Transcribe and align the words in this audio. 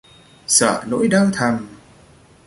Sợ 0.47 0.83
nỗi 0.87 1.07
đau 1.07 1.27
thầm 1.33 1.67